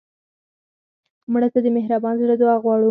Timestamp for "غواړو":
2.63-2.79